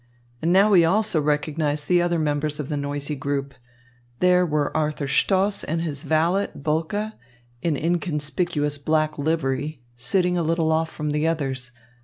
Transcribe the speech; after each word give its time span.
And 0.41 0.51
now 0.51 0.73
he 0.73 0.83
also 0.83 1.21
recognised 1.21 1.87
the 1.87 2.01
other 2.01 2.17
members 2.17 2.59
of 2.59 2.69
the 2.69 2.75
noisy 2.75 3.13
group. 3.13 3.53
There 4.19 4.47
were 4.47 4.75
Arthur 4.75 5.07
Stoss 5.07 5.63
and 5.63 5.83
his 5.83 6.05
valet, 6.05 6.47
Bulke, 6.55 7.11
in 7.61 7.77
inconspicuous 7.77 8.79
black 8.79 9.19
livery, 9.19 9.83
sitting 9.95 10.39
a 10.39 10.41
little 10.41 10.71
off 10.71 10.89
from 10.89 11.11
the 11.11 11.27
others. 11.27 11.69